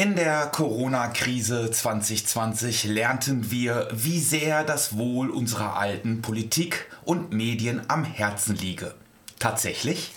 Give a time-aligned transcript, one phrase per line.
[0.00, 7.82] In der Corona-Krise 2020 lernten wir, wie sehr das Wohl unserer Alten Politik und Medien
[7.88, 8.94] am Herzen liege.
[9.38, 10.12] Tatsächlich?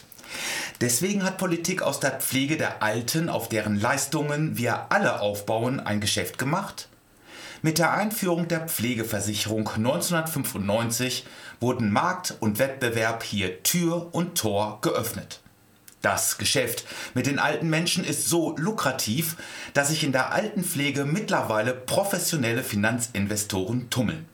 [0.80, 6.00] Deswegen hat Politik aus der Pflege der Alten, auf deren Leistungen wir alle aufbauen, ein
[6.00, 6.88] Geschäft gemacht?
[7.62, 11.26] Mit der Einführung der Pflegeversicherung 1995
[11.60, 15.43] wurden Markt und Wettbewerb hier Tür und Tor geöffnet.
[16.04, 19.38] Das Geschäft mit den alten Menschen ist so lukrativ,
[19.74, 24.26] dass sich in der Altenpflege mittlerweile professionelle Finanzinvestoren tummeln.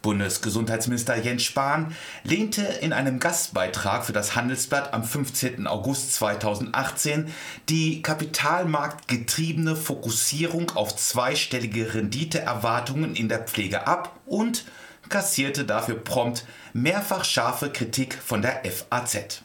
[0.00, 5.66] Bundesgesundheitsminister Jens Spahn lehnte in einem Gastbeitrag für das Handelsblatt am 15.
[5.66, 7.30] August 2018
[7.68, 14.64] die kapitalmarktgetriebene Fokussierung auf zweistellige Renditeerwartungen in der Pflege ab und
[15.10, 19.42] kassierte dafür prompt mehrfach scharfe Kritik von der FAZ.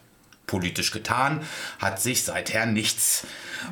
[0.47, 1.41] Politisch getan
[1.79, 3.25] hat sich seither nichts.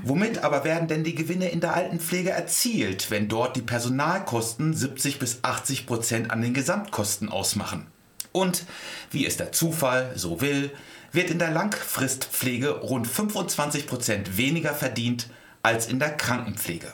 [0.03, 5.19] Womit aber werden denn die Gewinne in der Altenpflege erzielt, wenn dort die Personalkosten 70
[5.19, 7.87] bis 80 Prozent an den Gesamtkosten ausmachen?
[8.31, 8.65] Und
[9.11, 10.71] wie es der Zufall so will,
[11.11, 15.27] wird in der Langfristpflege rund 25 Prozent weniger verdient
[15.61, 16.91] als in der Krankenpflege.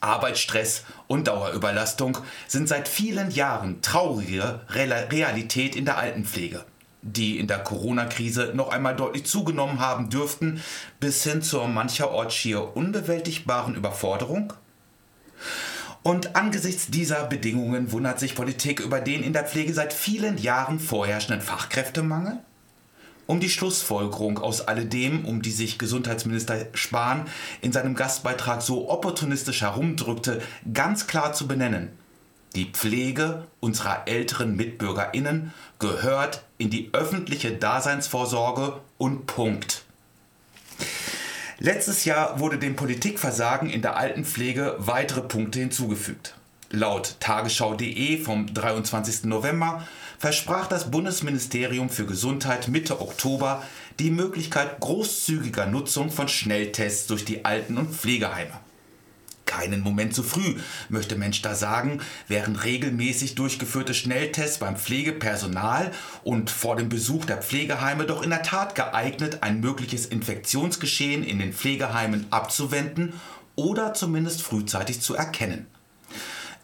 [0.00, 6.64] Arbeitsstress und Dauerüberlastung sind seit vielen Jahren traurige Realität in der Altenpflege
[7.02, 10.62] die in der Corona-Krise noch einmal deutlich zugenommen haben dürften,
[11.00, 14.52] bis hin zur mancherorts schier unbewältigbaren Überforderung?
[16.04, 20.80] Und angesichts dieser Bedingungen wundert sich Politik über den in der Pflege seit vielen Jahren
[20.80, 22.38] vorherrschenden Fachkräftemangel?
[23.26, 27.26] Um die Schlussfolgerung aus alledem, um die sich Gesundheitsminister Spahn
[27.60, 30.40] in seinem Gastbeitrag so opportunistisch herumdrückte,
[30.72, 31.90] ganz klar zu benennen–
[32.52, 39.84] die Pflege unserer älteren Mitbürgerinnen gehört in die öffentliche Daseinsvorsorge und Punkt.
[41.58, 46.34] Letztes Jahr wurde dem Politikversagen in der Altenpflege weitere Punkte hinzugefügt.
[46.70, 49.24] Laut tagesschau.de vom 23.
[49.24, 49.86] November
[50.18, 53.62] versprach das Bundesministerium für Gesundheit Mitte Oktober
[53.98, 58.58] die Möglichkeit großzügiger Nutzung von Schnelltests durch die Alten- und Pflegeheime
[59.52, 60.56] keinen Moment zu früh,
[60.88, 65.90] möchte Mensch da sagen, während regelmäßig durchgeführte Schnelltests beim Pflegepersonal
[66.24, 71.38] und vor dem Besuch der Pflegeheime doch in der Tat geeignet, ein mögliches Infektionsgeschehen in
[71.38, 73.12] den Pflegeheimen abzuwenden
[73.54, 75.66] oder zumindest frühzeitig zu erkennen.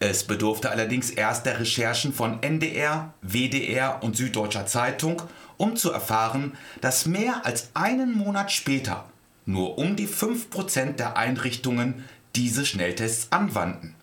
[0.00, 5.20] Es bedurfte allerdings erst der Recherchen von NDR, WDR und Süddeutscher Zeitung,
[5.56, 9.04] um zu erfahren, dass mehr als einen Monat später
[9.48, 12.04] nur um die 5% der Einrichtungen
[12.36, 13.94] diese Schnelltests anwandten.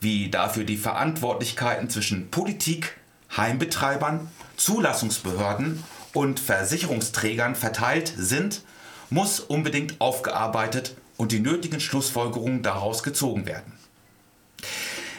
[0.00, 2.96] Wie dafür die Verantwortlichkeiten zwischen Politik,
[3.36, 8.62] Heimbetreibern, Zulassungsbehörden und Versicherungsträgern verteilt sind,
[9.10, 13.72] muss unbedingt aufgearbeitet und die nötigen Schlussfolgerungen daraus gezogen werden.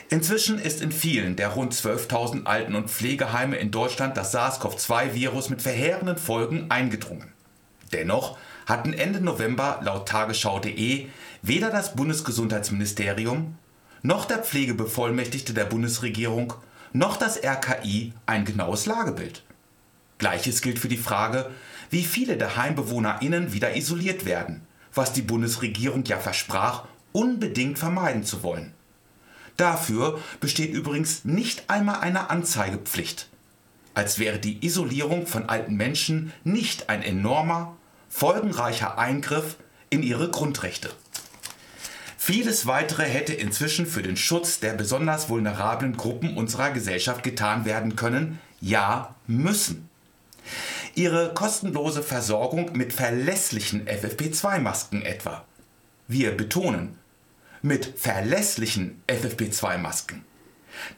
[0.09, 5.61] Inzwischen ist in vielen der rund 12.000 Alten- und Pflegeheime in Deutschland das SARS-CoV-2-Virus mit
[5.61, 7.33] verheerenden Folgen eingedrungen.
[7.91, 11.07] Dennoch hatten Ende November laut tagesschau.de
[11.41, 13.55] weder das Bundesgesundheitsministerium
[14.01, 16.53] noch der Pflegebevollmächtigte der Bundesregierung
[16.93, 19.43] noch das RKI ein genaues Lagebild.
[20.17, 21.51] Gleiches gilt für die Frage,
[21.89, 24.61] wie viele der HeimbewohnerInnen wieder isoliert werden,
[24.93, 28.73] was die Bundesregierung ja versprach, unbedingt vermeiden zu wollen.
[29.57, 33.29] Dafür besteht übrigens nicht einmal eine Anzeigepflicht.
[33.93, 37.77] Als wäre die Isolierung von alten Menschen nicht ein enormer,
[38.15, 39.57] folgenreicher Eingriff
[39.89, 40.89] in ihre Grundrechte.
[42.17, 47.97] Vieles weitere hätte inzwischen für den Schutz der besonders vulnerablen Gruppen unserer Gesellschaft getan werden
[47.97, 49.89] können, ja müssen.
[50.95, 55.43] Ihre kostenlose Versorgung mit verlässlichen FFP2-Masken etwa.
[56.07, 56.97] Wir betonen,
[57.61, 60.23] mit verlässlichen FFP2-Masken.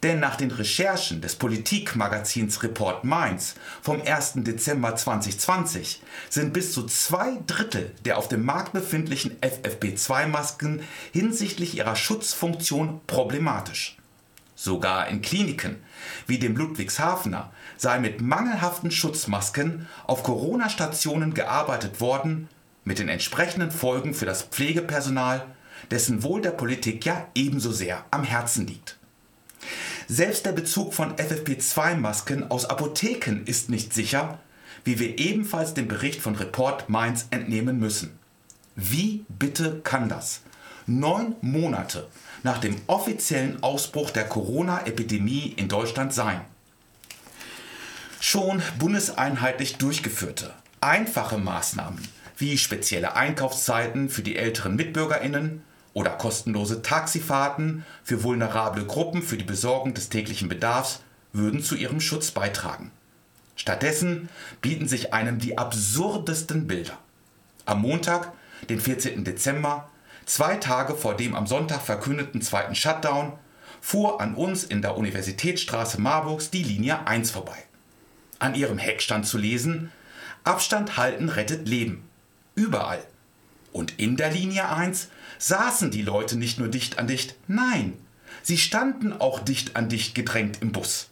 [0.04, 4.34] Denn nach den Recherchen des Politikmagazins Report Mainz vom 1.
[4.38, 11.96] Dezember 2020 sind bis zu zwei Drittel der auf dem Markt befindlichen FFP2-Masken hinsichtlich ihrer
[11.96, 13.98] Schutzfunktion problematisch.
[14.56, 15.78] Sogar in Kliniken
[16.26, 22.50] wie dem Ludwigshafener sei mit mangelhaften Schutzmasken auf Corona-Stationen gearbeitet worden,
[22.84, 25.46] mit den entsprechenden Folgen für das Pflegepersonal,
[25.92, 28.98] dessen Wohl der Politik ja ebenso sehr am Herzen liegt.
[30.10, 34.40] Selbst der Bezug von FFP2-Masken aus Apotheken ist nicht sicher,
[34.86, 38.18] wie wir ebenfalls dem Bericht von Report Mainz entnehmen müssen.
[38.78, 40.42] Wie bitte kann das?
[40.86, 42.08] Neun Monate
[42.44, 46.40] nach dem offiziellen Ausbruch der Corona-Epidemie in Deutschland sein.
[48.22, 52.02] Schon bundeseinheitlich durchgeführte, einfache Maßnahmen
[52.38, 55.64] wie spezielle Einkaufszeiten für die älteren Mitbürgerinnen
[55.98, 61.02] oder kostenlose Taxifahrten für vulnerable Gruppen für die Besorgung des täglichen Bedarfs
[61.34, 62.92] würden zu ihrem Schutz beitragen.
[63.56, 64.30] Stattdessen
[64.62, 67.00] bieten sich einem die absurdesten Bilder.
[67.66, 68.32] Am Montag,
[68.70, 69.24] den 14.
[69.24, 69.90] Dezember,
[70.28, 73.34] zwei Tage vor dem am Sonntag verkündeten zweiten Shutdown,
[73.82, 77.58] fuhr an uns in der Universitätsstraße Marburgs die Linie 1 vorbei.
[78.38, 79.92] An ihrem Heck stand zu lesen:
[80.44, 82.08] Abstand halten rettet Leben.
[82.54, 83.04] Überall.
[83.74, 87.94] Und in der Linie 1 saßen die Leute nicht nur dicht an dicht, nein,
[88.44, 91.10] sie standen auch dicht an dicht gedrängt im Bus.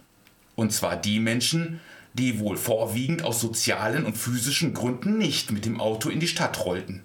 [0.56, 1.80] Und zwar die Menschen,
[2.14, 6.66] die wohl vorwiegend aus sozialen und physischen Gründen nicht mit dem Auto in die Stadt
[6.66, 7.04] rollten.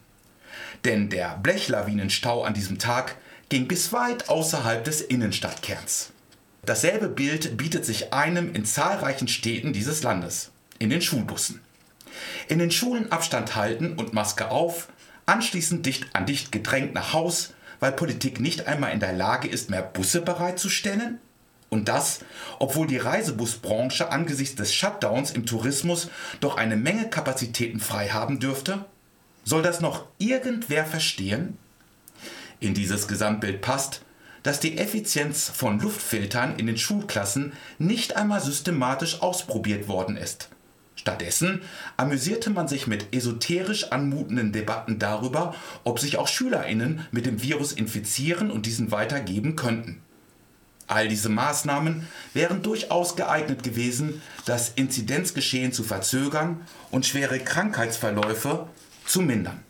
[0.84, 3.16] Denn der Blechlawinenstau an diesem Tag
[3.48, 6.12] ging bis weit außerhalb des Innenstadtkerns.
[6.64, 11.60] Dasselbe Bild bietet sich einem in zahlreichen Städten dieses Landes, in den Schulbussen.
[12.48, 14.88] In den Schulen Abstand halten und Maske auf,
[15.30, 19.70] anschließend dicht an dicht gedrängt nach Haus, weil Politik nicht einmal in der Lage ist,
[19.70, 21.18] mehr Busse bereitzustellen?
[21.70, 22.20] Und das,
[22.58, 26.10] obwohl die Reisebusbranche angesichts des Shutdowns im Tourismus
[26.40, 28.84] doch eine Menge Kapazitäten frei haben dürfte?
[29.44, 31.56] Soll das noch irgendwer verstehen?
[32.58, 34.02] In dieses Gesamtbild passt,
[34.42, 40.48] dass die Effizienz von Luftfiltern in den Schulklassen nicht einmal systematisch ausprobiert worden ist.
[41.00, 41.62] Stattdessen
[41.96, 47.72] amüsierte man sich mit esoterisch anmutenden Debatten darüber, ob sich auch Schülerinnen mit dem Virus
[47.72, 50.02] infizieren und diesen weitergeben könnten.
[50.88, 56.60] All diese Maßnahmen wären durchaus geeignet gewesen, das Inzidenzgeschehen zu verzögern
[56.90, 58.66] und schwere Krankheitsverläufe
[59.06, 59.62] zu mindern.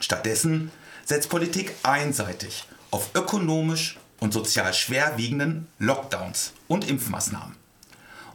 [0.00, 0.70] Stattdessen
[1.06, 7.56] setzt Politik einseitig auf ökonomisch und sozial schwerwiegenden Lockdowns und Impfmaßnahmen.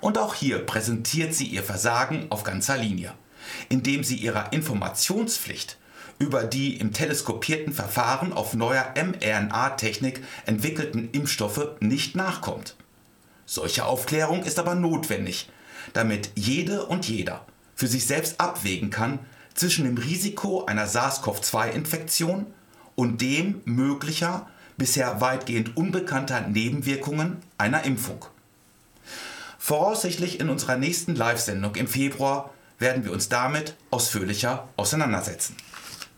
[0.02, 3.14] Und auch hier präsentiert sie ihr Versagen auf ganzer Linie,
[3.70, 5.78] indem sie ihrer Informationspflicht
[6.20, 12.76] über die im teleskopierten Verfahren auf neuer mRNA-Technik entwickelten Impfstoffe nicht nachkommt.
[13.46, 15.50] Solche Aufklärung ist aber notwendig,
[15.94, 17.46] damit jede und jeder
[17.76, 19.20] für sich selbst abwägen kann
[19.56, 22.46] zwischen dem Risiko einer SARS-CoV-2-Infektion
[22.96, 24.48] und dem möglicher,
[24.78, 28.26] bisher weitgehend unbekannter Nebenwirkungen einer Impfung.
[29.64, 32.50] Voraussichtlich in unserer nächsten Live-Sendung im Februar
[32.80, 35.56] werden wir uns damit ausführlicher auseinandersetzen.